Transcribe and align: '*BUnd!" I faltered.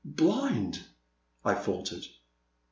'*BUnd!" 0.03 0.87
I 1.45 1.53
faltered. 1.53 2.07